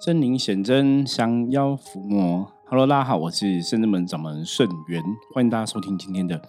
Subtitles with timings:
[0.00, 2.52] 森林显真，降妖伏魔。
[2.66, 5.02] Hello，大家好，我是圣智门掌门圣元，
[5.34, 6.38] 欢迎大家收听今天的《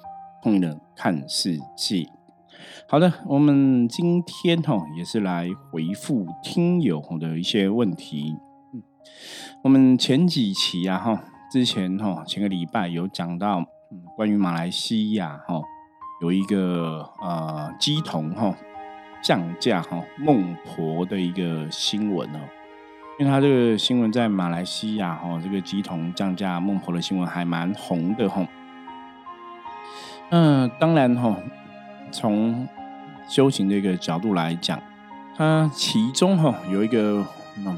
[0.43, 1.97] 通人看世界》。
[2.89, 8.35] 好的，我们今天哈也是来回复听友的一些问题。
[9.63, 13.63] 我们前几期啊哈，之前哈前个礼拜有讲到
[14.17, 15.61] 关于马来西亚哈
[16.21, 18.53] 有一个呃鸡童哈
[19.23, 22.39] 降价哈孟婆的一个新闻哦。
[23.17, 28.45] 因为他这个新闻在马来西亚哈，这个鸡同降价孟婆的新闻还蛮红的吼。
[30.31, 31.35] 嗯，当然哈，
[32.11, 32.67] 从
[33.29, 34.81] 修行的一个角度来讲，
[35.37, 37.25] 它其中哈有一个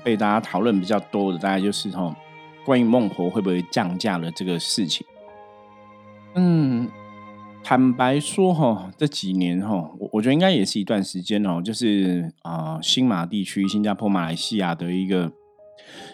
[0.04, 2.16] 被大家讨论比较多的，大概就是哈
[2.66, 5.06] 关于孟婆会不会降价的这个事情。
[6.34, 6.90] 嗯。
[7.70, 15.30] 坦白说，哈，这几年，哈，我我觉得应该也是一段时间哦，就是啊，新马地区、新加坡、马来西亚的一个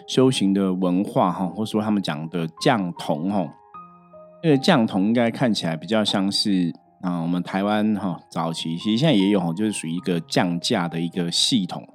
[0.08, 3.48] 修行的文化，哈，或者说他们讲的降童，哈，
[4.42, 11.88] 这个降童应该看起来比较像是啊，我们台湾哈早期其实现在也有，就是属于一个降价的一个系统。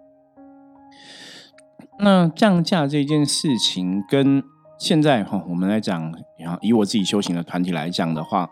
[1.99, 4.41] 那降价这件事情，跟
[4.77, 6.13] 现在哈我们来讲，
[6.61, 8.49] 以我自己修行的团体来讲的话。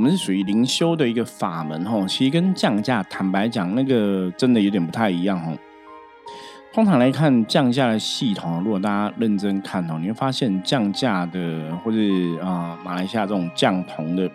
[0.00, 5.52] 我们是属于灵修的一个法门吼，其实跟降价，坦白讲，那个真的有点不太一样吼。
[6.72, 11.98] 通常来看，降价的系统，如果大家认真看哦，你会发现降价的或者
[12.42, 14.26] 啊马来西亚这种降铜的，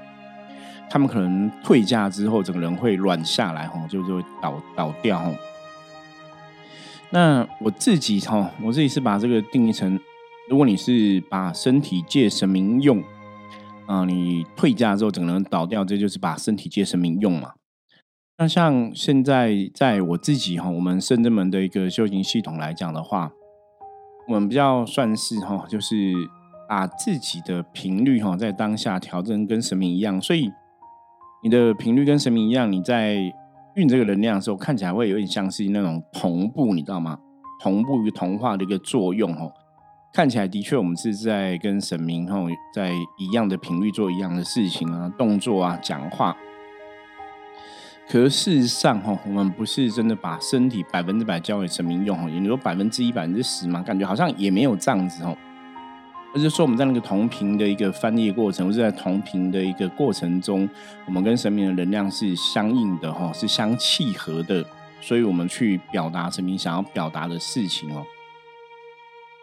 [0.88, 5.34] 他们可能退价之后，整个人会软下来吼，就就会倒倒掉吼。
[7.10, 10.00] 那我自己哈，我自己是把这个定义成，
[10.48, 13.04] 如果你是把身体借神明用。
[13.88, 17.54] 啊，你退价之后整个人倒掉，这就是把身体借神明用嘛。
[18.38, 23.32] 那像现在在我自己哈，我们圣真门的一个修行系统来讲的话，
[24.28, 26.14] 我们比较算是哈，就是
[26.68, 30.20] 把自己的频率哈，在当下调整跟神明一样。
[30.20, 30.52] 所以
[31.44, 33.16] 你的频率跟神明一样，你在
[33.76, 37.20] 运这个能量的时候，看起来会有点像是那种同步，你知道吗？
[37.62, 39.54] 同步于同化的一个作用哦。
[40.16, 46.34] 看起来的确，我们是在跟神明吼在一样的频率做一样的事情啊，动作啊，讲话。
[48.08, 55.38] 可是事实上吼，我们不是真的把身体百分之百交给神明用吼，也说百分之一、百分之十嘛，感觉好像也没有这样子吼。
[56.34, 60.70] 而是说我们在那个同频的一个翻译过程，或者在同频的一个过程中，
[61.06, 64.66] 我们跟神明的能量是相应的吼，是相契合的，
[65.02, 68.06] 所以我们去表达神明想要表达的事情哦。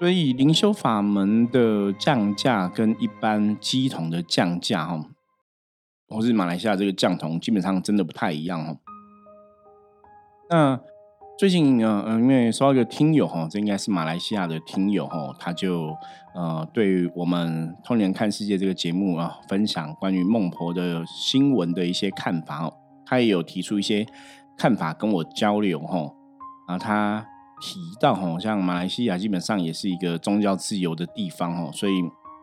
[0.02, 5.00] 所以灵修法门的降价跟一般机桶的降价哈，
[6.08, 8.78] 或是马来西亚这个降桶，基本上真的不太一样哦。
[10.50, 10.80] 那
[11.38, 15.96] 最近呢，嗯，因为收到一个听友哈，这应该是马来西亚的听友哈，他就
[16.34, 22.74] 呃，对于我们《通年看世界》这个节目啊，分享关于孟婆的新闻的一些看法哦，
[23.06, 24.04] 他也有提出一些
[24.58, 26.12] 看法跟我交流哈，
[26.66, 27.28] 啊，他。
[27.62, 31.92] 提到哈，像马来西亚基本上也是一个宗教自由的地方哈，所以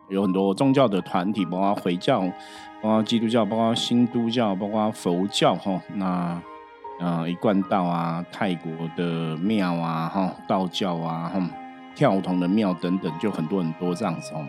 [0.08, 2.22] 有很多宗教的团体，包括回教、
[2.82, 6.40] 包括基督教、包括新都教、包括佛教哈，那
[7.00, 11.50] 呃一贯道啊、泰国的庙啊哈、道教啊哈、
[11.94, 14.48] 跳童的庙等等，就很多很多这样子哦。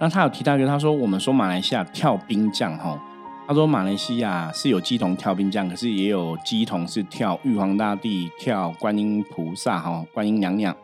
[0.00, 3.00] 那他有提到一个，他说我们说马来西亚跳兵将哈。
[3.46, 10.74] 他说：“马来西亚是有鸡童跳兵将，可是也有鸡童是跳玉皇大帝、跳观音菩萨、哈观音娘娘、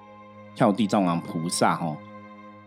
[0.54, 1.74] 跳地藏王菩萨。
[1.74, 1.96] 哈，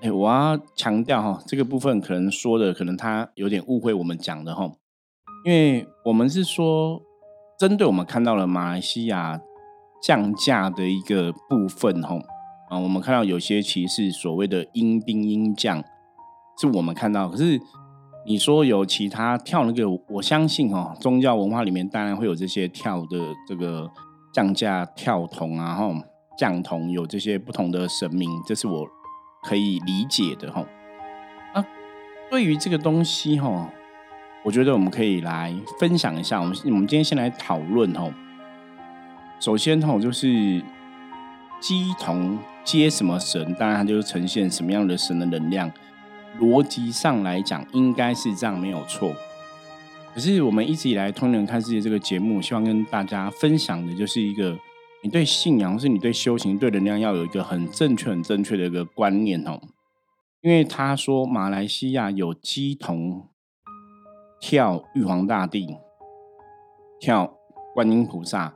[0.02, 4.72] 哎，我要强调哈，这个部分可能说的可能他有点误会我们讲的哈，
[5.46, 7.00] 因为我们是说
[7.60, 9.40] 针对我们看到了马来西亚
[10.02, 12.16] 降价的一个部分哈
[12.72, 15.84] 啊，我们看到有些其实所谓的阴兵阴将，
[16.60, 17.62] 是我们看到，可是。”
[18.26, 23.18] 你说有其他跳那个，我相信哦，宗教文化里面当然会有这些跳的
[23.48, 23.90] 这个
[24.32, 25.92] 降价跳童啊，哈，
[26.38, 28.88] 降童有这些不同的神明，这是我
[29.44, 30.66] 可以理解的哈。
[31.54, 31.66] 啊，
[32.32, 33.70] 对于这个东西哈，
[34.46, 36.40] 我觉得我们可以来分享一下。
[36.40, 38.10] 我们我们今天先来讨论哈。
[39.42, 40.64] 首先哈，就是
[41.60, 45.70] 鸡童接什么神，当然它就呈现什么样的神的能量。
[46.40, 49.14] 逻辑上来讲，应该是这样没有错。
[50.14, 54.58] 可是我们一直以来《通人看世界》这个节目，希望跟大家分享的就是一个，
[55.02, 59.60] 你对信仰，或是你对修行、对能量，要有一个很正确、很正确的一个观念哦。
[60.42, 63.30] 因为他说马来西亚有鸡童
[64.40, 65.78] 跳玉皇大帝、
[67.00, 67.34] 跳
[67.74, 68.54] 观音菩萨、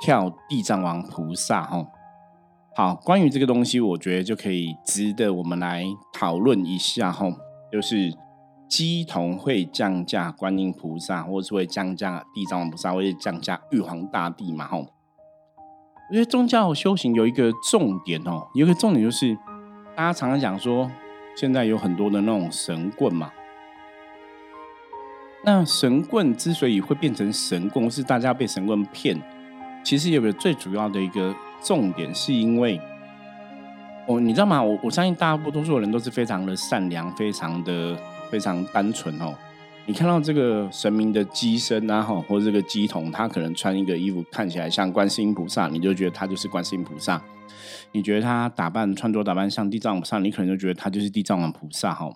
[0.00, 1.86] 跳地藏王菩萨，哈。
[2.80, 5.84] 好，关于这个东西，我觉得就可以值得我们来
[6.14, 7.30] 讨论一下哈，
[7.70, 8.10] 就是
[8.70, 14.78] 鸡同会降价观音菩萨，或是会降价地藏王菩萨，或者降价玉皇大帝嘛哈。
[14.78, 19.36] 我觉得宗教修行有一个重点哦，有一个重点就是
[19.94, 20.90] 大家常常讲说，
[21.36, 23.30] 现在有很多的那种神棍嘛。
[25.44, 29.20] 那神棍之所以会变成神棍，是大家被神棍骗，
[29.84, 31.34] 其实有个最主要的一个。
[31.62, 32.80] 重点是因为，
[34.06, 34.62] 哦，你知道吗？
[34.62, 37.94] 我我相信大部多数人都是非常的善良，非常的
[38.30, 39.34] 非常单纯哦。
[39.84, 47.22] 你看到这个神明的机身啊，哈，或者这个机童，他可能穿一个衣服看起来像观世音菩萨，你就觉得他就是观世音菩萨。
[47.92, 52.10] 你觉得他打扮穿着打扮像地藏王菩萨，你可能就觉得他就是地藏王菩萨哈。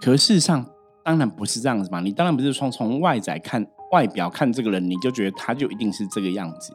[0.00, 0.66] 可事实上，
[1.04, 2.00] 当然不是这样子嘛。
[2.00, 6.72] 你当然不是从从外在看外表看这个人，你就觉得他就一定是这个样子。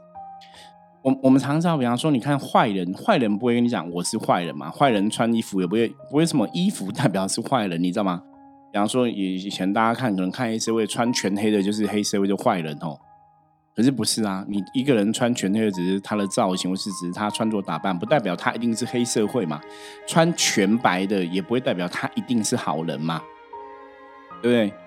[1.03, 4.69] 我我们常常比方说，你看坏人，坏人不会跟你讲我是坏人嘛？
[4.69, 8.21] 坏人穿衣服也不会不会什么衣服代表是坏人，你知道吗？
[8.71, 12.97] 比方说以以前大家看可能看黑社会穿全黑的就是黑社会就坏人哦，
[13.75, 14.45] 可是不是啊？
[14.47, 19.59] 你一个人穿全黑的只是他的造型或是只是他穿着打扮，不代表他一定是黑社会嘛？
[20.07, 23.21] 穿全白的也不会代表他一定是好人嘛？
[24.41, 24.80] 对不对？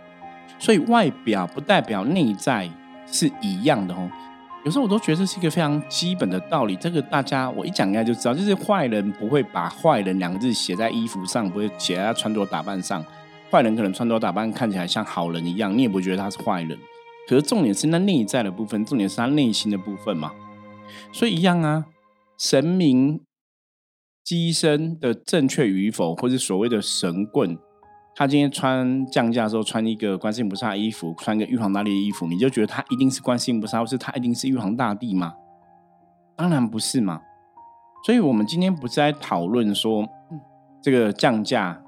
[0.65, 2.67] 所以外表不代表内在
[3.07, 4.11] 是一样的哦。
[4.65, 13.05] 有时候我都觉得这是一个非常基本的道理，这个大家我一讲应该就知道，就是坏人不会把“坏人”两个字写在衣服上，不会写在他穿着打扮上。
[13.51, 16.79] 坏人可能穿着打扮看起来像好人一样，你也不会觉得他是坏人。
[17.29, 20.33] 可是重点是那内在的部分，重点是他内心的部分嘛。
[21.13, 21.85] 所以一样啊，
[22.39, 23.21] 神明
[24.25, 27.59] 机身的正确与否，或是所谓的神棍。
[28.17, 35.35] 他今天穿降价的时候穿一个观世音菩萨衣服，穿个玉皇大帝的衣服，你就觉得他一定是观世音菩萨，或是他一定是玉皇大帝吗？
[36.37, 37.21] 当然不是嘛。
[38.07, 40.07] 所以我们今天不是在讨论说
[40.81, 41.83] 这个降价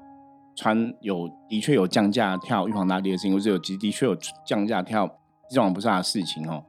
[0.55, 5.07] 穿有的确有降价跳玉皇大帝的事情，或者有的的确有降价跳
[5.47, 6.65] 地藏王菩萨的事情哦。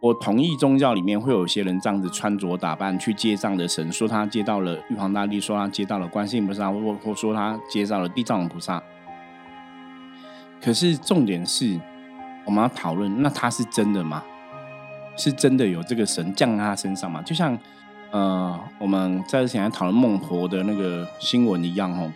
[0.00, 8.82] 我同意宗教里面会有些人这样子穿着打扮去接这样的神，说他接到了玉皇大帝，说他接到了观世音菩萨，或或说他接到了地藏王菩萨。
[10.62, 11.78] 可是重点是，
[12.46, 14.24] 我们要讨论，那他是真的吗？
[15.16, 17.20] 是真的有这个神降在他身上吗？
[17.20, 17.58] 就像
[18.10, 22.10] 呃，我们在之前讨论孟婆的那个新闻一样哦，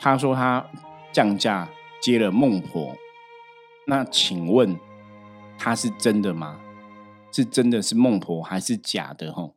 [0.00, 0.64] 他说他
[1.12, 1.68] 降价
[2.00, 2.96] 接了孟婆，
[3.86, 4.74] 那请问
[5.58, 6.56] 他是真的吗？
[7.36, 9.30] 是真的是孟婆还是假的？
[9.30, 9.50] 哈，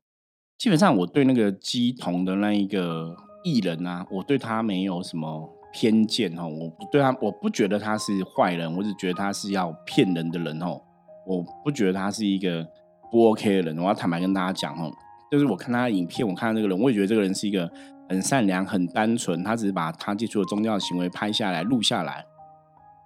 [0.57, 6.45] 基本上我对那个姬童的那一个艺人啊，我对他没有什么偏见哈。
[6.45, 10.81] 我对他，我不觉得他是坏人，我只觉得他是要骗人的人哦。
[11.25, 12.67] 我不觉得他是一个
[13.09, 13.77] 不 OK 的人。
[13.77, 14.91] 我要坦白跟大家讲哦，
[15.31, 17.71] 就是我看他的影片，我看到这个人，我也觉得这个人是一个
[18.09, 19.41] 很善良、很单纯。
[19.41, 22.25] 他只是把他接触的宗教行为拍下来、录下来。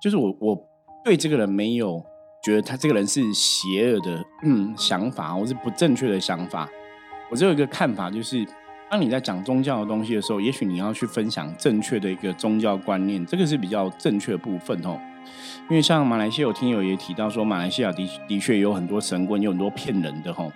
[0.01, 0.59] 就是我，我
[1.05, 2.03] 对这个人没有。
[2.43, 6.69] 觉得他这个人是邪恶的嗯想法，或是不正确的想法。
[7.31, 8.45] 我只有一个看法，就是
[8.91, 14.99] 当你在讲宗教的东西的时候，也许你要去分享正确的一个宗教观念，这个是比较正确的部分哦。
[15.69, 20.51] 因为像马来西亚有听友也提到说，马来西亚的的确有很多神棍，有很多骗人的吼。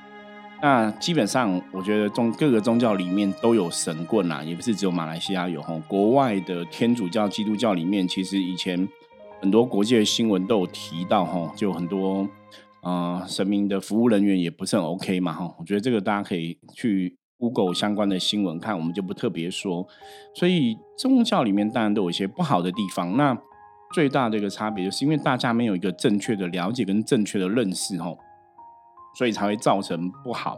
[0.61, 5.79] 那基本上，我觉得宗各个宗教里面都有神棍啦，也不是只有马来西亚有吼。
[5.87, 8.85] 国外的天主教、基督教里面，其实以前。
[9.39, 12.27] 很多国际的新闻都有提到，哈，就很多
[12.81, 19.87] 呃神明的服务人员也不是很 OK 嘛，哈，我觉得这个大家可以去 Google 相关的新闻看，我们就不特别说。
[20.33, 23.37] 所以宗教里面当然都有一些不好的地方，那
[23.93, 28.11] 最大的一个差别就是因为大家没有一个正确的了解跟正确的认识，哈，
[29.15, 30.57] 所以才会造成不好。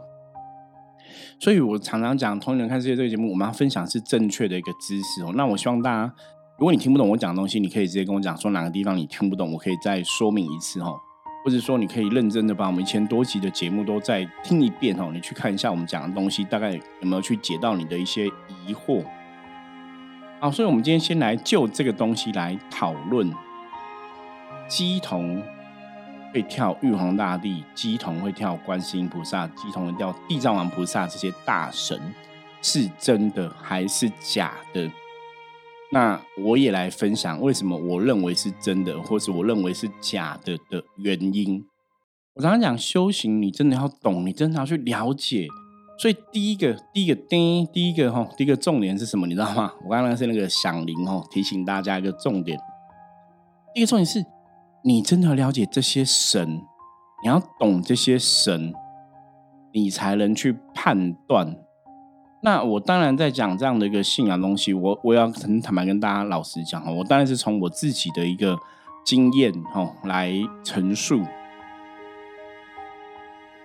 [1.38, 5.32] 所以我常常讲《同龄人看世界》这个节目，我们要分享是正确的一个知识哦。
[5.34, 6.14] 那我希望大家。
[6.60, 10.92] 如果你听不懂我讲的东西，你可以直接跟我讲，说哪个地方你听不懂，我可以再说明一次哈，
[11.42, 19.02] 或者说你可以认真的把我们一千多集的节目都再听一遍哦，你去看一下我们讲的东西，大概有没有去解到你的一些疑惑。
[20.38, 23.32] 好，所以我们今天先来就这个东西来讨论，
[24.68, 25.42] 鸡童
[26.34, 31.98] 会跳玉皇大帝，鸡童会跳观世音菩萨，鸡童会跳地藏王菩萨，这些大神
[32.60, 34.90] 是真的还是假的？
[35.92, 41.64] 那我也来分享为什么我认为是真的，或是我认为是假的的原因。
[42.34, 45.48] 我常常讲修行，你真的要懂，你真的要去了解。
[45.98, 49.26] 所以第一个，第一个第一，第一个哈，第一个重点是什么？
[49.26, 49.72] 你知道吗？
[49.84, 52.58] 我刚刚是那个响铃哦，提醒大家一个重点。
[53.74, 54.24] 第一个重点是，
[54.84, 56.62] 你真的要了解这些神，
[57.22, 58.72] 你要懂这些神，
[59.74, 61.54] 你才能去判断
[62.42, 68.58] 那我当然在讲这样的一个信仰东西，我我要很坦白跟大家老实讲哈，我当然是从我自己的一个
[69.04, 70.32] 经验哈来
[70.64, 71.22] 陈述。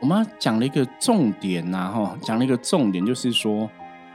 [0.02, 3.70] 我们讲了一个重点呐哈，讲了一个重点就是说，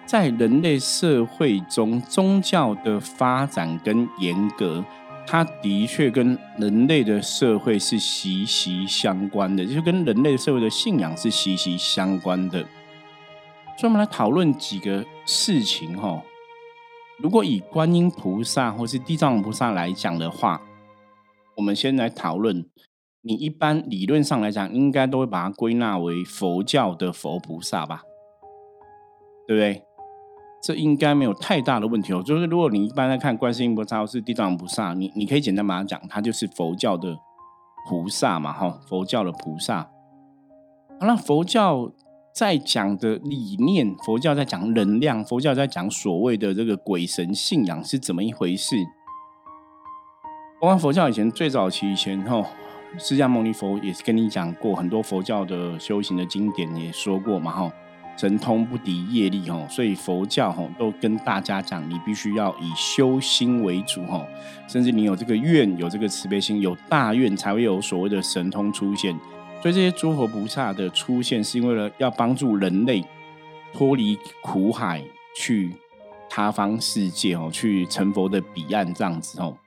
[0.05, 4.85] 在人类社会中，宗教的发展跟严格，
[5.27, 12.63] 它的确跟人类的社会是息息相关的，就是跟人类社会的信仰是息息相关的。
[13.81, 16.23] 所以，我们来讨论几个事情哈。
[17.17, 20.61] 如果以观音菩萨或是地藏菩萨来讲的话，
[21.57, 22.69] 我们先来讨论。
[23.23, 28.03] 你一般理论上来讲，应该都会把它归纳为佛教的佛菩萨吧？
[29.49, 29.83] 对不对？
[30.63, 32.23] 这应该没有太大的问题哦。
[32.23, 37.17] 就是如果你一般在看观世音菩萨或是地藏菩萨，你你可以简单把它讲，它就是佛教的
[37.89, 39.91] 菩萨嘛，哈，佛教的菩萨。
[41.01, 41.91] 好了，佛教。
[42.41, 48.77] 在讲的理念，佛教在讲能量，佛教在讲所谓的这个鬼神信仰是怎么一回事？
[50.59, 52.47] 包括佛教以前最早期以前吼，
[52.97, 57.71] 释迦牟尼佛也是跟你讲过很多佛教的修行的经典也说过嘛吼，
[58.17, 64.27] 神通不敌业力吼，所以佛教吼都跟大家讲，你必须要以修心为主吼，
[64.67, 69.15] 甚至你有这个愿，有这个慈悲心，有大愿才会有所谓的神通出现。
[69.63, 73.05] 所以这些诸佛菩萨的出现，是因为了要帮助人类
[73.75, 75.05] 脱离苦海，
[75.37, 75.77] 去
[76.31, 79.59] 他方世界哦，去成佛的彼岸这样子哦。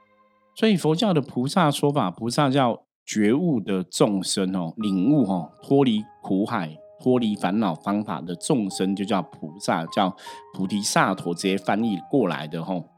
[0.55, 10.15] 所以佛教的菩萨说法，菩萨叫觉悟的众生哦，领悟哦，脱离苦海、脱离烦恼方法的众生，就叫菩萨，叫
[10.55, 12.89] 菩提萨陀，直接翻译过来的吼。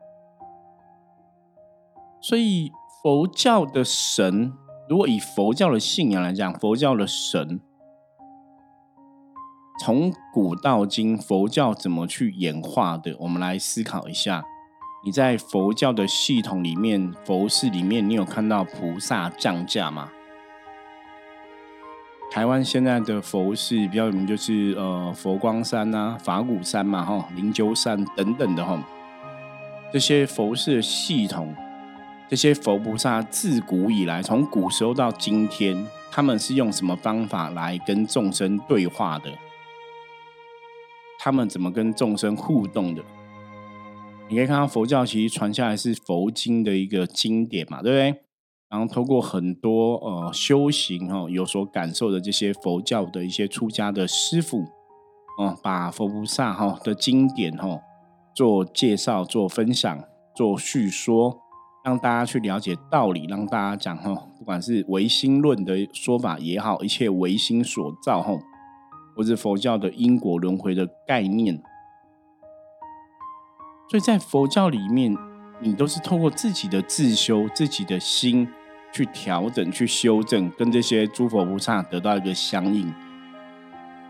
[2.22, 2.72] 所以
[3.04, 4.54] 佛教的神。
[4.88, 7.60] 如果以佛教的信仰来讲，佛教的神，
[9.82, 13.16] 从古到今，佛教怎么去演化的？
[13.20, 14.46] 我们来思考一下。
[15.04, 20.12] 你在佛教的系统里面，佛寺里面，你有看到菩萨降价吗？
[22.30, 28.80] 台湾现在的佛寺比较有名，就是呃佛光山呐、法鼓山嘛、哈灵鹫山等等的哈，
[29.92, 31.56] 这些佛寺系统。
[32.28, 39.30] 这些佛菩萨自古以来，从古时候到今天，他们是用什么方法来跟众生对话的？
[41.20, 43.04] 他们怎么跟众生互动的？
[44.28, 48.24] 你可以看到佛教其实传下来是佛经的一个经典嘛，对不对？
[48.70, 54.66] 然后透过很多呃修行哦有所感受的这些佛教的一些出家的师傅，
[55.38, 57.80] 哦，把佛菩萨哈的经典哈
[58.36, 60.04] 做介绍、做分享、
[60.36, 61.45] 做叙说。
[61.86, 68.34] 让大家去了解道理，让大家讲哈，不管是唯心论的说法也好，一切唯心所造哈，
[69.16, 71.62] 或是佛教的因果轮回的概念。
[73.88, 75.16] 所以在佛教里面，
[75.60, 78.48] 你都是透过自己的自修、自己的心
[78.92, 82.92] 去调整、去修正，跟这些诸佛菩萨得到一个相应。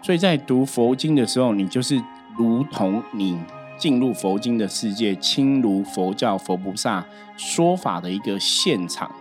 [0.01, 2.01] 所以在读佛经的时候，你就是
[2.37, 3.37] 如同你。
[3.77, 7.05] 进入佛经的世界，亲如佛教佛菩萨
[7.37, 9.11] 说法的一个现场，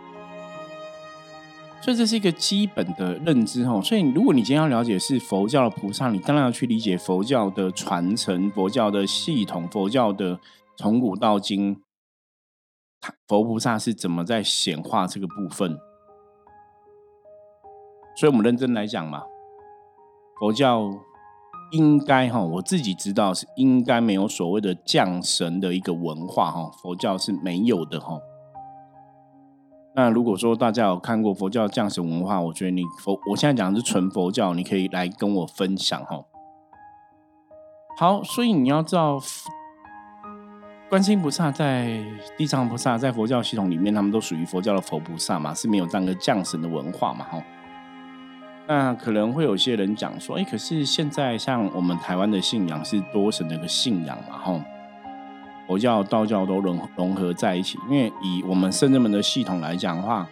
[1.81, 3.81] 所以这是一个基本的认知哦。
[3.83, 10.39] 所以，如果你今天要了解是佛教的菩萨，你当然要去理解佛教的传承、佛教的系统、佛教的
[10.77, 11.83] 从古到今，
[13.27, 15.79] 佛菩萨是怎么在显化这个部分。
[18.17, 19.25] 所以我们认真来讲嘛，
[20.39, 20.91] 佛教。
[21.75, 28.21] 应该哈，我自己知道是应该没有所谓的降神的一个文化哈，佛教是没有的哈。
[29.97, 36.25] 那如果说大家有看过佛教降神文化，我觉得你佛，我现在讲的是纯佛教，你可以来跟我分享哈。
[37.99, 39.21] 好，所以你要知道，
[40.89, 42.01] 观世音菩萨在
[42.37, 47.43] 地藏菩萨在佛教系统里面，他们都属于佛教的佛菩萨嘛，是没有这样的降神的文化嘛哈。
[48.67, 54.61] 那可能会有些人讲说，哎，可是现在像我们台湾的信仰是多神的一个信仰嘛，吼，
[55.67, 57.79] 佛教、道教都融融合在一起。
[57.91, 60.27] 因为以我们圣人们的系统来讲的话，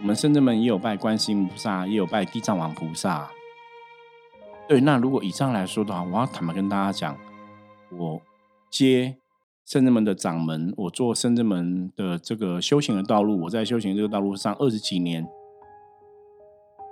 [0.00, 3.28] 我们圣人们也有拜观世音菩萨，也有拜地藏王菩萨。
[4.66, 7.18] 对，那如果以上来说的话，我要坦白跟大家讲，
[7.90, 8.22] 我
[8.70, 9.16] 接
[9.66, 15.26] 圣人们的掌门，我做圣人们的这个修行的道路，我在修行这个道路上二十几年。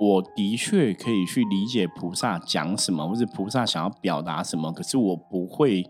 [0.03, 5.85] 我的确可以去理解菩萨讲什么，或者菩萨想要表达什么，可是我不会。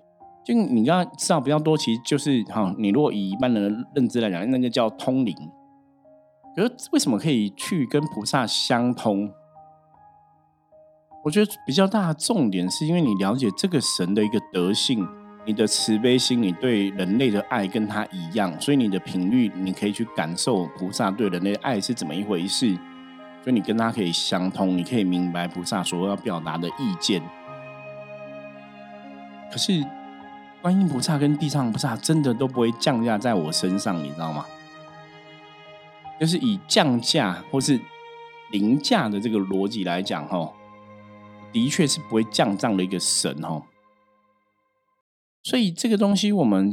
[0.44, 5.34] 就你刚刚知道比较多，其实就是哈，你如果以一般人的认知来讲，那个叫通灵。
[6.54, 9.32] 可是为什么可以去跟菩萨相通？
[11.24, 15.08] 我觉得比较大的重点是因为你了解这个神的一个德性，
[15.46, 22.76] 你的慈悲心，你对人类的爱跟他一样，所以你的频率你可以去感受菩萨对人类的爱是怎么一回事，
[23.42, 27.22] 所以你跟他可以相通，你可以明白菩萨所要表达的意见。
[29.50, 29.84] 可是
[30.60, 34.46] 观音菩萨跟地藏菩萨真的都不会降价在我身上，你知道吗？
[36.20, 37.80] 就是以降价或是
[38.50, 40.52] 凌驾的这个逻辑来讲，哈。
[41.52, 43.64] 的确是不会降账的一个神哦，
[45.42, 46.72] 所以这个东西我们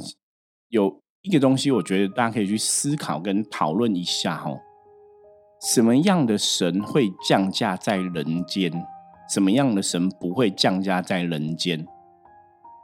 [0.69, 4.57] 有一个东西，我觉得大家可以去思考跟讨论一下哈，
[5.60, 8.72] 什么样的神会降价在人间？
[9.30, 11.86] 什么样的神不会降价在人间？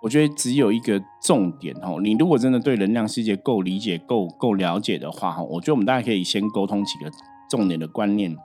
[0.03, 7.09] 我觉得只有一个重点哦，你如果真的对能量世界够理解、够够了解的话哈，我觉得我们大家可以先沟通几个
[7.49, 8.35] 重点的观念。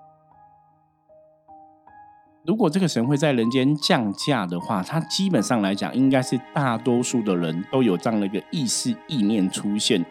[2.46, 10.02] 如果这个神会在人间降价的话，它基本上来讲，应该是大多数的人都有这样的一个意识意念出现，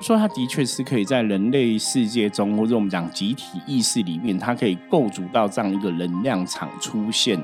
[0.00, 7.42] 说它的确是可以在人类世界中，或者我们讲集体意识里面，它可以构筑到这样一个能量场出现。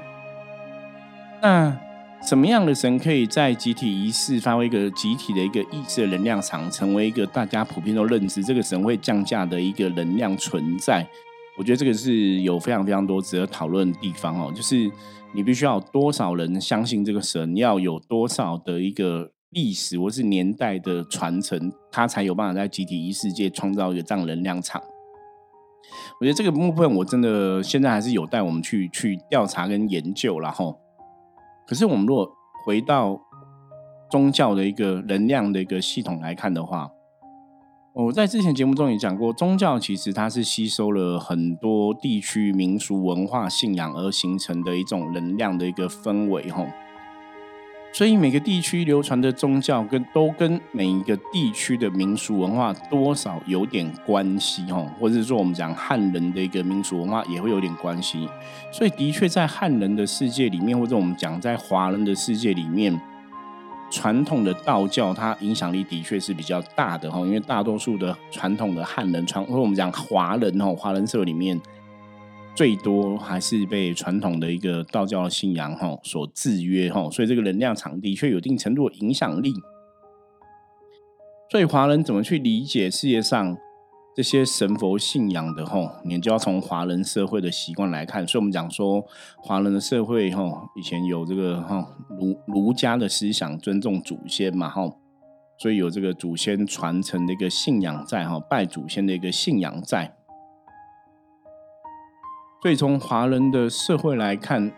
[1.41, 1.77] 那
[2.23, 11.05] 什么样的神可以在集体仪式发挥一个集体的一个意识的能量场，成为一个大家普遍都认知这个神会降价的一个能量存在？
[11.59, 14.91] 我觉得这个是有非常非常多值得讨论的地方哦，就是
[15.35, 24.83] 你必须要多少人相信这个神，要有多少的一个历史或是年代的传承，他才有办法在集体意识界创造一个这样能量场。
[26.21, 30.79] 我觉得这个部分我真的现在还是有待我们去去调查跟研究，然后，
[31.67, 32.29] 可是我们如果
[32.65, 33.21] 回到
[34.11, 36.91] 宗教的一个能量的一个系统来看的话。
[37.95, 46.67] 我在之前节目中也讲过，宗教其实它是吸收了很多地区民俗文化信仰而形成的一种能量的一个氛围，吼。
[47.93, 58.29] 所以每个地区流传的宗教跟都跟每一个地区的民俗文化多少有点关系，哦，或者是说我们讲汉人的一个民俗文化也会有点关系。
[58.73, 63.01] 所以的确在汉人的世界里面，或者我们讲在华人的世界里面。
[63.95, 71.61] 传统的道教，它影响力的确是比较大的哈，因为大多数的传统的汉人传，或者我们讲华人哈，华人社里面
[72.55, 79.53] 最多还是被传统的一个道教信仰哈所制约哈，所以这个能量场的确有一定程度的影响力。
[81.51, 83.57] 所以华人怎么去理解世界上？
[84.15, 88.29] 这些神佛信仰的吼，你就要从华人社会的习惯来看。
[88.29, 89.03] 所以，我们讲说，
[89.39, 94.99] 华人的社会吼，以前有这个吼儒儒家的思想，尊重祖先嘛吼，
[95.59, 100.15] 所以有这个祖先传承的一个信仰在哈，拜祖先的一个信仰在。
[102.63, 104.73] 所以，从华人的社会来看，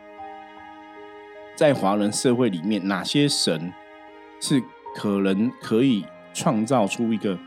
[1.55, 3.73] 在华人社会里面，哪些神
[4.41, 4.61] 是
[4.97, 7.39] 可能可以创造出一个？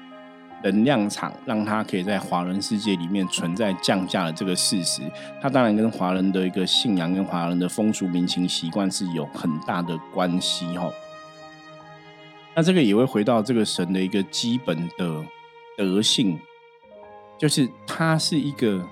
[0.63, 5.03] 能量场让它可以在华人世界里面存在降价的这个事实，
[5.39, 10.89] 它当然跟华人的一个信仰跟华人的风俗民情习惯是有很大的关系哈。
[12.55, 15.23] 那这个也会回到这个神的一个基本的
[15.77, 16.39] 德性，
[17.37, 18.83] 就是他是一个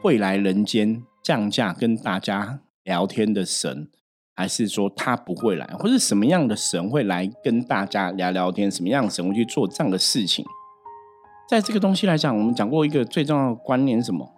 [0.00, 3.88] 会来人间降价跟大家聊天的神。
[4.34, 8.70] 还是说他不会来，或者什么样的神会来跟大家聊聊天？
[8.70, 10.44] 什么样的神会去做这样的事情？
[11.48, 14.32] 在这个东西来讲，我们讲过一个最重要的观念，什么？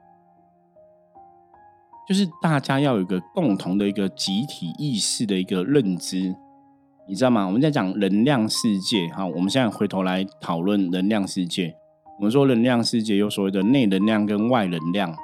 [2.08, 6.34] 就是大家要有一个共同的一个集体意识的一个认知，
[7.06, 7.44] 你知道吗？
[7.44, 11.76] 我们在讲能量世界，哈，我们现在回头来讨论能量世界。
[12.18, 15.14] 我们说能量世界有所谓的内能量跟外能量。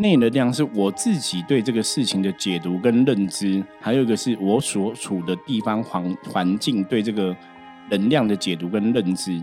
[0.00, 7.36] 内能量是我自己对这个事情的解读跟认知，还有一个是我所处的地方环环境对这个
[7.90, 9.38] 能量的解读跟认知，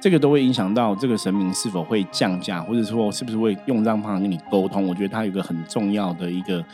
[0.00, 4.86] 这个都会影响到这个神明是否会降价，或者说是不是会用这样方法跟你沟通。
[4.86, 6.64] 我觉得它有一个很重要的一个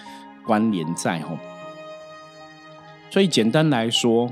[0.45, 1.39] 关联在吼。
[3.09, 4.31] 所以简单来说，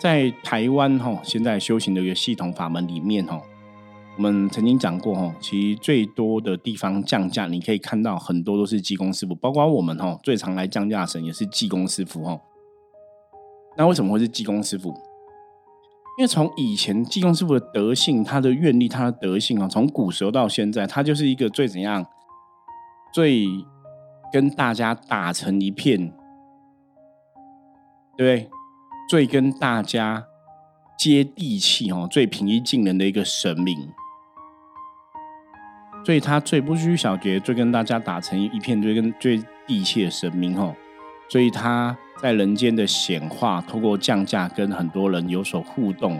[0.00, 3.42] 在台湾吼现在修行的一个系统法门里面吼。
[4.18, 12.40] 我们曾经讲过哈，其实最多的地方降价，你可以看到很多都是济公师傅，包括我们哈，最常来降价神也是济公师傅哈。
[13.76, 14.88] 那为什么会是济公师傅？
[16.18, 22.04] 因为从以前济公师傅的德性、他的愿力、他的德性啊，从古时候到现在，他就是一个最怎样、
[23.14, 23.46] 最
[24.32, 26.12] 跟大家打成一片，
[28.16, 28.50] 对不对？
[29.08, 30.26] 最跟大家
[30.98, 33.88] 接地气哦，最平易近人的一个神明。
[36.08, 40.74] 所以他最不拘小节，最跟大家打成一片，最跟最地气的神明吼，
[41.28, 46.18] 所以他在人间的显化，透过降价跟很多人有所互动。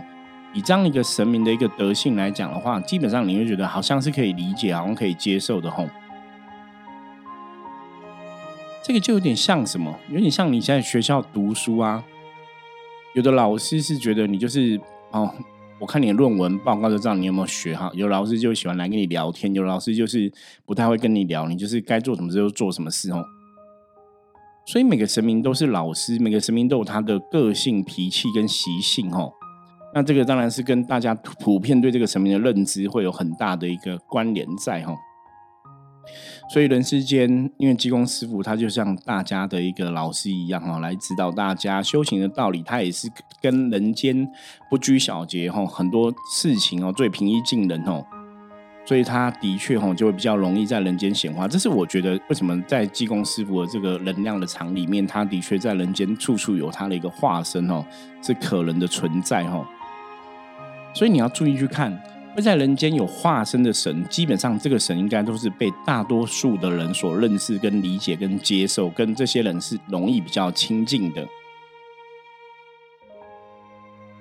[0.52, 5.88] 以这样一个神明的一个德性来讲的话，基本上你会觉得好像是可以理解，好像可以接受的吼。
[8.84, 9.98] 这个就有点像什么？
[10.10, 12.04] 有点像你在学校读书啊，
[13.14, 14.78] 有的老师是觉得你就是
[15.12, 15.32] 哦，
[15.80, 17.90] 我看你的论文报告就知道你有没有学哈。
[17.94, 20.30] 有老师就喜欢来跟你聊天，有老师就是
[20.66, 23.24] 不太会跟你聊，你就是该做什么事就做什么事哦。
[24.66, 29.32] 所以每个神明都是老师，每个神明都有他的个性、脾气跟习性哦。
[29.94, 34.94] 那这个当然是跟大家普遍对这个神明的认知会有很大的一个关联在哈。
[36.50, 42.62] 所以人世间，因为济公师傅他就像大家的一个老师一样哈，来指导大家修行的道理。
[42.62, 43.06] 他也是
[43.42, 44.26] 跟人间
[44.70, 48.02] 不拘小节哈，很多事情哦最平易近人哦。
[48.86, 51.46] 所以他的确哈就会比较容易在人间显化。
[51.46, 57.84] 这是我觉得为什么在济公师傅的这个能量的场里面，他的确在人间处处有他的一个化身哦，
[58.22, 59.62] 是可能的存在哈。
[60.94, 62.02] 所以你要注意去看，
[62.40, 71.26] 在人间有化身的神，基本上这个神应该都是被大多数的人所认识、跟理解、跟接受，跟这些人是容易比较亲近的。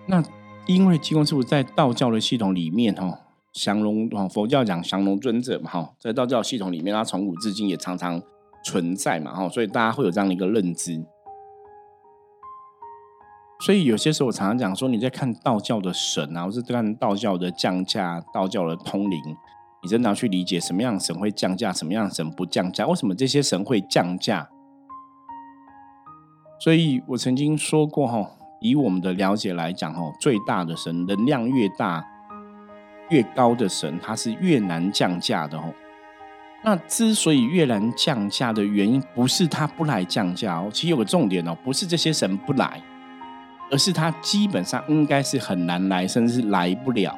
[0.07, 0.23] 那
[0.65, 3.19] 因为济公师傅在道教的系统里面，哈，
[3.53, 8.21] 降龙哦，佛教讲降龙尊者嘛，哈，在道教系统里面，他从古至今也常常
[8.63, 11.05] 存在嘛，哈，所以大家会有这样的一个认知。
[13.59, 19.19] 所以有些时候我常常讲说，你在看道教的神啊，或是看道教的降价、道教的通灵，
[19.81, 24.47] 你真的要去理解什么样神会降价，什么样神不降价，为什么这些神会降价？
[26.59, 28.29] 所以我曾经说过哈，
[28.61, 32.05] 以我们的了解来讲哈，最大的神能量越大、
[33.09, 35.73] 越高的神，它是越难降价的哦。
[36.63, 42.79] 那之所以越难降价的原因，不是他不来降价哦，其实有个重点哦，不是这些神不来。
[43.69, 47.17] 而是他基本上应该是很难来，甚至是来不了。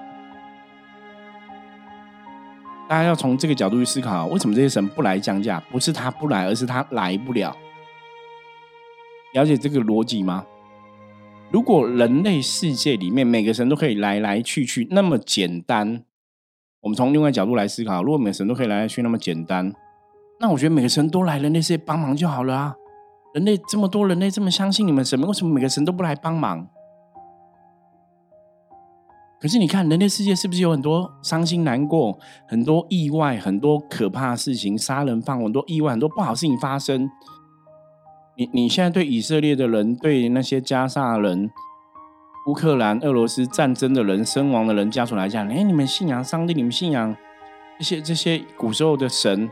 [2.88, 5.62] 大家要从这个角度去思考，为什么这些神不来降价？
[5.69, 7.55] 不是他不来，而是他来不了。
[9.33, 10.43] 了解这个逻辑吗？
[11.51, 16.03] 如果人类世界里面每个神都可以来来去去那么简单，
[16.81, 19.71] 我们从另外角度来思考，如果每个神都可以来来去那么简单，
[20.39, 22.75] 那我觉得每个神都来人类世界帮忙就好了啊。
[23.33, 26.67] 人类这么多，人类这么相信你们神，为什么每个神都不来帮忙？
[29.39, 37.09] 可是你看，人类世界是不是有很多伤心难过、很多意外、很多可怕的事情、杀人放火、很多意外、很多不好事情发生？
[38.35, 41.49] 你你现在对以色列的人、对那些加沙人、
[42.47, 47.15] 乌克兰、俄罗斯战争的人、身亡的人家属来讲，哎，你们信仰上帝，你们信仰
[47.77, 49.49] 这些这些古时候的神？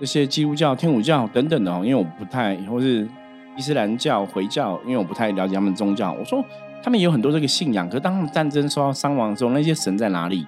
[0.00, 3.06] 这些基督教、天主教等等的哦，因为我不太，或是
[3.54, 6.10] 伊斯兰教、回教，因为我不太了解他们宗教。
[6.12, 6.42] 我说
[6.82, 10.46] 他们有很多这个信仰，可是当他们战争受到伤亡的时候，那些神在哪里？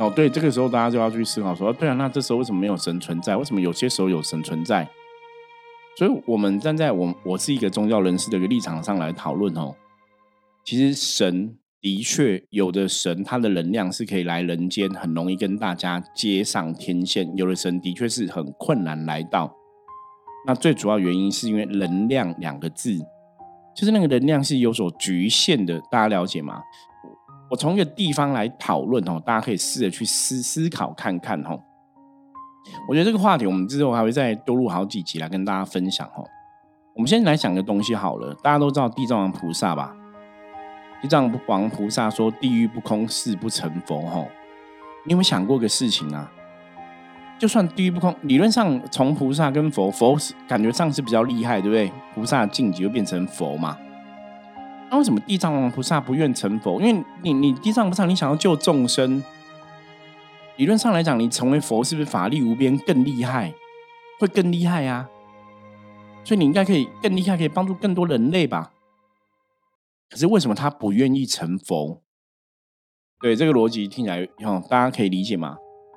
[0.00, 3.36] 哦，对，这个时候大家就要去思考说，对啊，那这时候为什么没有神存在？
[3.36, 4.88] 为什么有些时候有神存在？
[5.96, 9.72] 所以，我们站在我我是一个宗教人士的一个立场上来讨论哦，
[10.64, 11.56] 其实神。
[11.84, 19.54] 的确，有的神他的能量是可以来人间，很容易跟大家接上天线；有的神的确是很困难来到。
[20.46, 22.96] 那最主要原因是因为“能量”两个字，
[23.76, 25.78] 就是那个能量是有所局限的。
[25.90, 26.62] 大家了解吗？
[27.50, 31.60] 我从一个地方来讨论哦，大家可以试着去思思考看看哦。
[32.88, 36.24] 我觉得这个话题我们之后还会再多录好几集来跟大家分享哦。
[36.94, 39.94] 我们先来讲个东西好了，大家都知道地藏王菩萨吧？
[41.04, 44.26] 地藏王菩萨说：“地狱不空，誓不成佛。”吼，
[45.04, 46.32] 你有没有想过个事情啊？
[47.38, 50.16] 就算地狱不空，理论上从菩萨跟佛，佛
[50.48, 51.92] 感觉上是比较厉害，对不对？
[52.14, 53.76] 菩萨晋级又变成佛嘛？
[54.90, 56.80] 那为什么地藏王菩萨不愿成佛？
[56.80, 59.22] 因为你，你地藏菩萨，你想要救众生，
[60.56, 63.52] 理论上来讲，你成为佛是不是法力无边，更厉害，
[64.18, 65.06] 会更厉害啊？
[66.24, 68.70] 所以你应该可以更厉害，可以帮助更多人类吧？
[70.10, 72.02] 可是为什么他不愿意成佛？
[73.20, 75.56] 对这个逻辑听起来，哈，大家可以理解吗？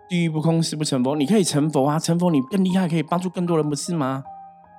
[0.09, 1.15] 地狱不空，誓不成佛。
[1.15, 4.23] 你可以成佛啊，成佛你更厉害，可以帮助更多人，不是吗？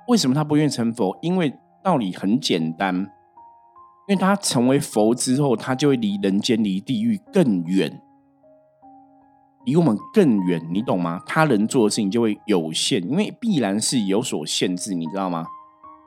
[0.07, 1.15] 为什么他不愿意成佛？
[1.21, 3.05] 因为道理很简单，因
[4.07, 8.01] 为他成为佛之后，他就会离人间、离地狱更远，
[9.65, 11.21] 离我们更远，你懂吗？
[11.27, 15.45] 他能做的事情就会有限，因为必然是有所限制，你知道吗？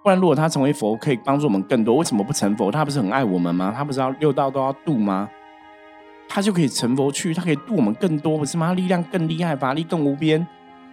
[0.02, 2.72] 不然，如果他成为佛，可以帮助我们更多，为什么不成佛？
[2.72, 3.72] 他不是很爱我们吗？
[3.74, 5.30] 他不是要六道都要度吗？
[6.28, 8.74] 他就可以成佛去，他可以度我们更多，不是吗？
[8.74, 10.44] 力量更厉害，法力更无边，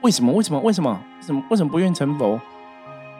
[0.02, 0.32] 为什么？
[0.32, 0.60] 为什么？
[0.60, 1.02] 为什么？
[1.18, 1.44] 为什么？
[1.50, 2.40] 为什么不愿意成佛？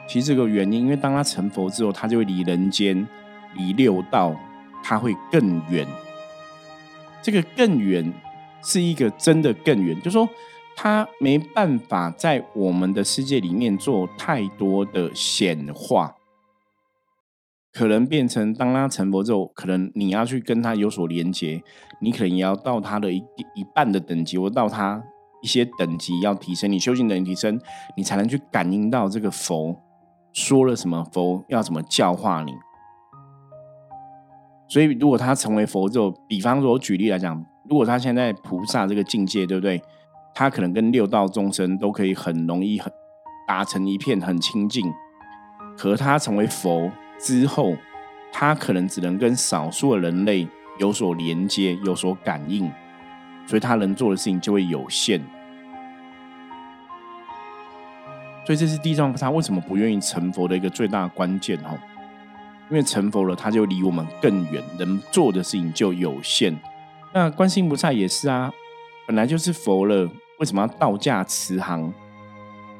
[0.06, 3.04] 其实这个原因，因为当他成佛之后，他就会离人间、
[3.54, 4.32] 离六道，
[4.84, 5.84] 他会更远。
[7.20, 8.12] 这个更远
[8.62, 10.28] 是一个真的更远，就说
[10.82, 16.16] 他没办法在我们的世界里面做太多的显化，
[17.70, 21.62] 可能变成当他成佛之后，可能你要去跟他有所连接，
[22.00, 23.18] 你可能也要到他的一
[23.54, 25.04] 一半的等级，或到他。
[25.42, 27.60] 一些等级要提升，你修行等级提升，
[27.94, 29.76] 你才能去感应到这个佛
[30.32, 32.52] 说了什么，佛要怎么教化你。
[34.66, 39.82] 所以，如果他成为佛之后，比方说，我举例来讲，如果他现在菩萨这个境界，对不对？
[40.40, 42.90] 他可能跟六道众生都可以很容易很
[43.46, 44.90] 达成一片很亲近。
[45.76, 47.76] 可他成为佛之后，
[48.32, 50.48] 他可能只能跟少数的人类
[50.78, 52.72] 有所连接，有所感应。
[53.46, 55.20] 所以他能做的事情就会有限，
[58.46, 61.78] 所以这是地藏菩萨为什么不愿意成佛的一个最大关键哦。
[62.70, 66.58] 因为成佛了，他就离我们更远，能做的事情就有限。
[67.12, 68.50] 那观世音菩萨也是啊，
[69.06, 70.08] 本来就是佛了，
[70.40, 71.92] 为什么要道驾慈航？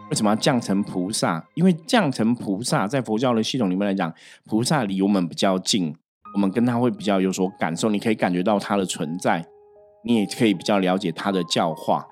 [0.08, 1.46] 为什么要降成菩萨？
[1.54, 4.12] 因为降成菩萨在佛教的系统里面来讲，
[4.46, 5.94] 菩萨离我们比较近，
[6.34, 9.46] 我们跟他会比较有所感受，你可以感觉到他的存在。
[10.02, 12.06] 你也可以比较了解他的教化，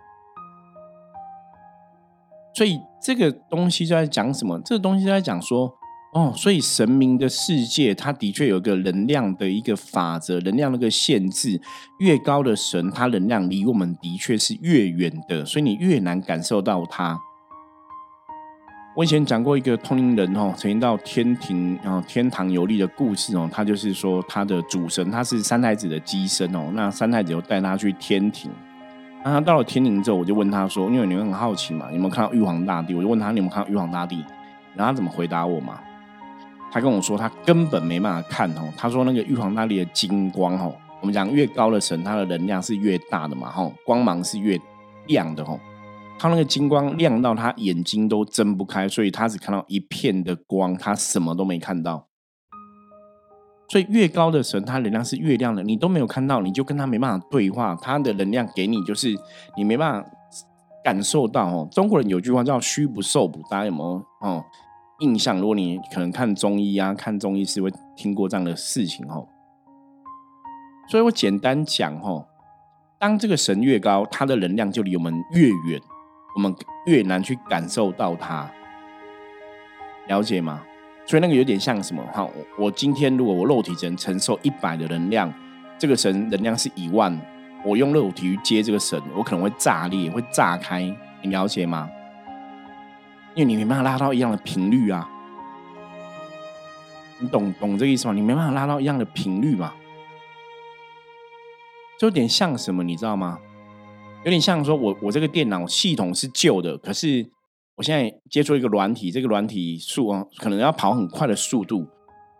[2.55, 4.61] 所以这个东西就在讲什么？
[4.63, 5.78] 这个东西在讲说，
[6.15, 11.61] 哦，所以神明的世界，它的确有一个能量的一个法则，能量那个限制，
[11.99, 17.21] 越高的神，它能量离我们的确是越远的，所以你越难感受到它。
[18.97, 28.51] 我以前讲过一个通灵人哦，曾经到天庭啊天堂游历的故事哦，他就是说他的主神他是三太子的机身哦，那三太子就带他去天庭，
[29.23, 32.95] 那他到了天庭之后，我就问他说，因为你们很好奇嘛，有没有看到玉皇大帝？
[32.95, 34.17] 我就问他，你有没有看到玉皇大帝？
[34.75, 35.79] 然后他怎么回答我嘛？
[36.71, 44.61] 他跟我说他根本没办法看哦，他说那个玉皇大帝的金光哦，我们讲越高的神，他的能量是越大的嘛，吼，光芒是越
[45.07, 45.59] 亮的吼。
[46.19, 52.07] 他那个金光亮到他眼睛都睁不开，所以他只看到一片的光，他什么都没看到。
[53.71, 57.79] 所以越高的神，他能量是越亮的，你都没有看到，你就跟他没办法对话。
[57.81, 59.15] 他的能量给你，就是
[59.57, 60.11] 你没办法
[60.83, 61.69] 感受到哦。
[61.71, 64.45] 中国人有句话叫“虚不受补”，大家有没有哦
[65.01, 65.39] 印象？
[65.39, 69.29] 如果你可能看中医啊，看中医是会听过这样的事情哦。
[70.89, 72.27] 所以我简单讲哦，
[72.99, 75.81] 当这个神越高，它的能量就离我们越远。
[76.35, 76.55] 我们
[76.87, 78.49] 越难去感受到它，
[80.07, 80.63] 了解吗？
[81.05, 82.03] 所以那个有点像什么？
[82.13, 85.33] 哈，我今天如果我肉体只能承受一百的能量，
[85.79, 87.19] 这个神能量是一万，
[87.65, 90.83] 我用肉体去接这个神，我可能会炸裂，会炸开，
[91.23, 91.91] 你了解吗？
[93.39, 95.09] 因为你没办法拉到一样的频率啊，
[97.21, 98.13] 你懂懂这个意思吗？
[98.13, 99.75] 你没办法拉到一样的频率嘛，
[102.01, 103.39] 就有点像什么，你知道吗？
[104.25, 107.31] 有点像说，我我这个电脑系统是旧的，可是
[107.77, 111.87] 我现在接触一个软体，这个软体速啊，可能要跑很快的速度。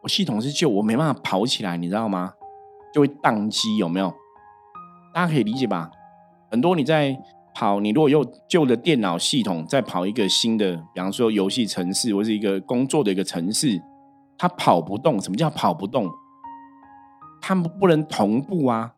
[0.03, 2.33] 我系统是旧，我没办法跑起来，你知道吗？
[2.93, 4.13] 就会宕机，有没有？
[5.15, 5.93] 大家可以理解吧？
[6.51, 7.17] 很多你在
[7.59, 13.83] 跑，你如果用旧的电脑系统再跑一个新的，比方说游戏城市或是一个工作的一个城市，
[14.37, 15.21] 它跑不动。
[15.21, 16.09] 什么叫跑不动？
[17.41, 18.93] 它们不能同步啊。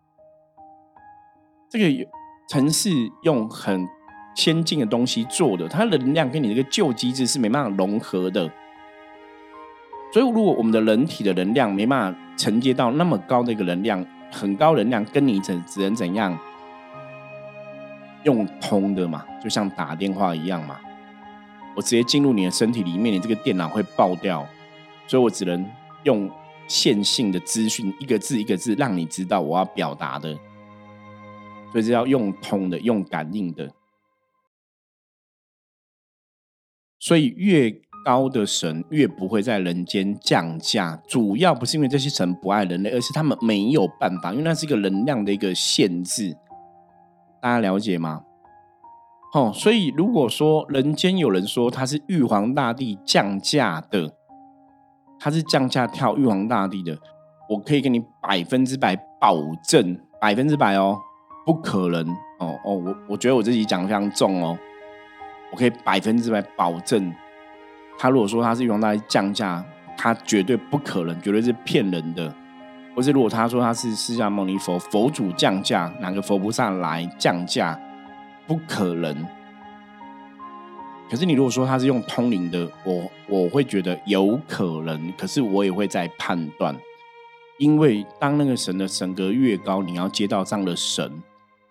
[1.70, 2.06] 这个。
[2.50, 2.90] 城市
[3.22, 3.86] 用很
[4.34, 8.50] 先进的东西做的，它能量跟你这个旧机制是没办法融合的。
[10.12, 16.36] 所以，如果我们的人体的能量没办法承接到那么高的一个能量，很高能量跟你怎只能怎样
[18.24, 19.24] 用通的嘛？
[19.42, 20.78] 就像打电话一样嘛，
[21.74, 24.46] 我直接进入你的身体里面，你这个电脑会爆掉，
[25.06, 25.66] 所以我只能
[26.04, 26.30] 用
[26.68, 30.38] 线性的资讯，一个字一个字让你知道我要表达的。
[31.72, 33.72] 所以是要用通的，用感应的。
[36.98, 46.36] 所以越高的神越不会在人间降价，主要不是因为这些神不爱人类，而是他们没有办法，因为那是一个能量的一个限制。
[47.40, 48.22] 大家了解吗？
[49.32, 54.12] 哦，所以如果说人间有人说他是玉皇大帝降价的，
[55.18, 56.98] 他是降价跳玉皇大帝的，
[57.48, 60.98] 我可以跟你百分之百保证，百分之百哦。
[61.46, 62.06] 不可能
[62.38, 64.56] 哦哦，我我觉得我自己讲的非常重哦，
[65.50, 67.12] 我可以百分之百保证，
[67.98, 69.64] 他如果说他是玉皇大帝降价，
[69.96, 72.32] 他绝对不可能，绝对是骗人的。
[72.94, 77.80] 或是如果他说他是释迦牟尼佛佛祖降价，哪个佛菩萨来降价，
[78.46, 79.26] 不可能。
[81.08, 86.76] 可是你如果说他是用通灵的，我我会觉得有可能，可是我也会在判断，
[87.58, 91.20] 因为当那个神的神格越高，你要接到这样的神，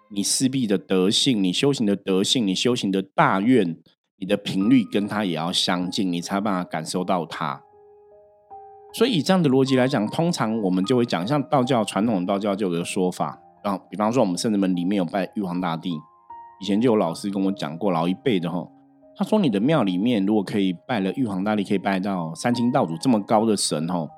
[0.10, 3.77] 你势必的德性，你修行的德性，你修行的大愿，
[4.17, 7.62] 你的频率跟他也要相近，你才有办法感受到他。
[8.91, 15.91] 所以以这样的逻辑来讲，通常我们就会讲，像道教传统道教就有个说法，然后比方说我们圣人门里面有拜玉皇大帝，
[16.60, 18.67] 以前就有老师跟我讲过，老一辈的哈。
[19.15, 24.10] 他说：“你的庙里面如果可以拜了玉皇大帝，可以拜到三清道祖这么高的神吼，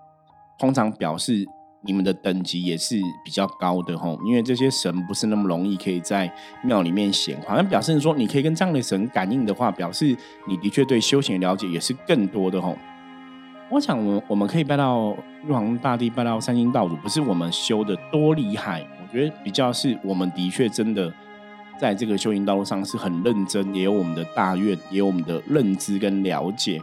[0.59, 1.43] 通常表示
[1.83, 6.31] 你们的等级也是比较高的吼，因为这些神不是那么容易可以在
[6.63, 7.55] 庙里面显化。
[7.55, 10.15] 那表示说，你可以跟这样的神感应的话，表示
[10.47, 12.77] 你的确对修行了解也是更多的吼。
[13.71, 15.15] 我想，我们我们可以拜到
[15.47, 21.11] 玉皇大帝，拜到三清道祖，不是我们修的多厉害，我觉得比较是我们的确真的。”
[21.79, 26.79] 在这个修行道路上是很认真，也有我们的大愿，也有我们的认知跟了解。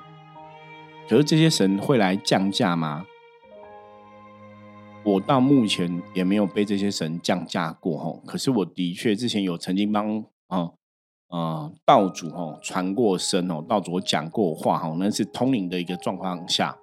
[1.08, 3.04] 可是这些神会来降价吗？
[5.04, 8.20] 我到目前也没有被这些神降价过吼。
[8.26, 10.74] 可是我的确之前有曾经帮哦
[11.28, 16.76] 呃道主哦传过声哦，道主讲过话哦，那是通灵的一个状况下。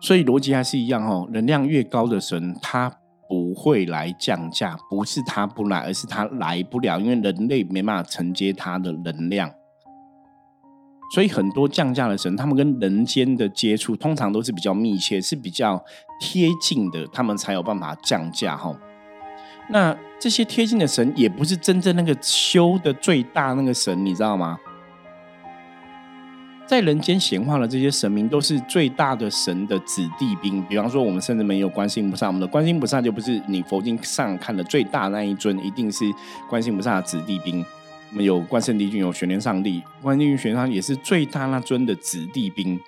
[0.00, 2.98] 所以逻辑还是一样哦，能量越高的神，他。
[3.30, 9.52] 不会来降价，不是他不来，而是他来不了，因为人类没办法承接他的能量。
[11.12, 15.84] 所以很多降价的神，他们跟人间的接触通常都是比较密切，是比较
[16.18, 18.74] 贴近的，他们才有办法降价哈。
[19.70, 24.58] 那这些贴近的神，也不是真正那个修的最大那个神，你知道吗？
[26.66, 30.62] 在人间显化的这些神明，都是最大的神的子弟兵。
[30.64, 36.04] 比方说，我们甚至没有观世音菩萨，我们的观世音菩萨就不是你佛经上看的最大那一尊，一定是
[36.46, 37.64] 观世音菩萨的子弟兵。
[38.10, 42.78] 我们有观圣帝君，有玄天上帝，观世音玄天上帝也是最大那尊的子弟兵，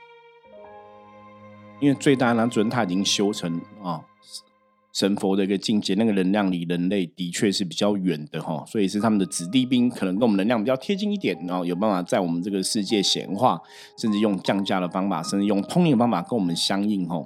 [1.78, 4.00] 因为最大那尊他已经修成啊。
[4.92, 13.60] 神佛的一个境界，那个能量离人类的确是比较远的哈，所以是他们的子弟兵，可能跟我们能量比较贴近一点，然后有办法在我们这个世界显化，
[13.96, 17.22] 甚至用降价的方法，甚至用通灵的方法跟我们相应哈。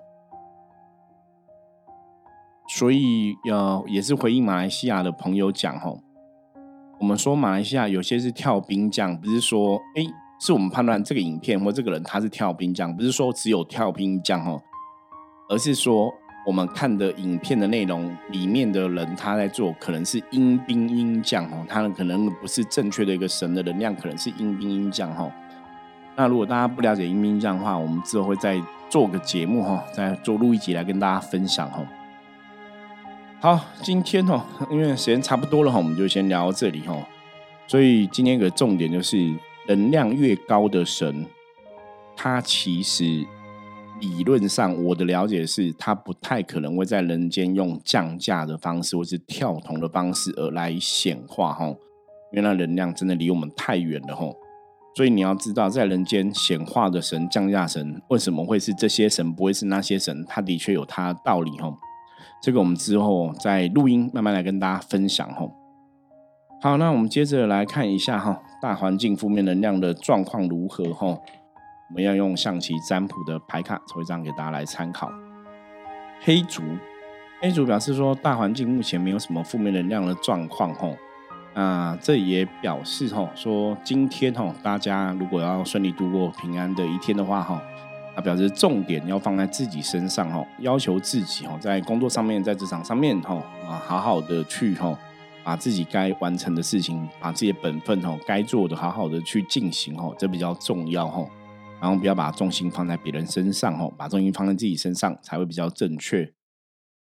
[2.69, 5.95] 所以要也是回应马来西亚的朋友讲哈，
[7.01, 10.05] 我们说马来西亚有些是跳兵将，不是说哎，
[10.39, 14.61] 是我们判断这个影片或这个人他是跳兵将，不是说只有跳兵将哦，
[15.49, 16.13] 而是说。
[16.47, 25.31] 我们看的影片的内容里面的人，他在做可能是阴兵阴将哦，他可能不是正确的一个神的能量，可能是阴兵阴将哈。
[26.15, 31.83] 那如果大家不了解阴兵阴将的话，我们之后会再做个节目哈，再做录一集来跟大家分享哈。
[33.41, 36.95] 好，今天哦，因为时间差不多了哈，我们就先聊到这里哈。
[37.67, 39.35] 所以今天一个重点就是，
[39.67, 41.25] 能量越高的神，
[42.15, 43.25] 他其实。
[44.01, 51.67] 理论上，我的了解是，他不太可能会在人间用降价的方式，或是跳铜的方式而来显化哈，
[52.33, 54.27] 因为那能量真的离我们太远了哈。
[54.97, 60.25] 所以你要知道，在人间显化的神、降价神，为什么会是这些神，不会是那些神？
[60.29, 61.73] 他的确有他的道理哈。
[62.43, 65.49] 这个我们之后在录音慢慢来跟大家分享哈。
[66.61, 71.19] 好，那我们接着来看一下哈，大环境负面能量的状况如何哈。
[71.89, 75.13] 我们要用象棋占卜的牌卡抽一张给大家来参考。
[76.21, 76.63] 黑竹，
[77.41, 80.97] 黑竹表示说，大环境目前没有什么负面能量的状况吼。
[81.57, 87.55] 那这也表示吼，说今天吼，大家如果要顺利度过平安的一天的话吼，
[88.17, 93.37] 啊，表示重点要放在自己身上吼，要求自己吼，在工作上面，在职场上面吼，
[93.69, 94.99] 啊，好好的去吼，
[95.45, 101.29] 把自己该完成的事情，把自己的本分吼，该做的好好的去进行吼，这比较重要吼。
[101.85, 106.33] 然后不要把重心放在别人身上哦，把重心放在自己身上才会比较正确。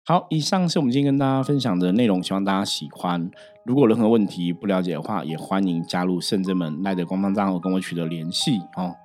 [0.06, 3.30] 好，以上是我们今天跟大家分享的内容，希望大家喜欢。
[3.66, 8.96] 如果任何问题不了解的话，也欢迎加入圣真门赖的官方账号跟我取得联系哦。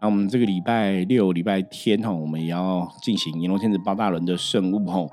[0.00, 5.04] 那我们这个礼拜六、礼拜天哈，我们也要进行阎罗天子包大人的圣物哈，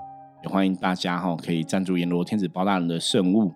[0.44, 3.52] 也欢迎大家哈可以赞助阎罗天子包大人的圣物。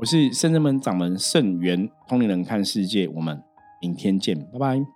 [0.00, 3.40] 我是圣真门掌门圣元通灵人看世界，我们
[3.80, 4.95] 明天见，拜拜。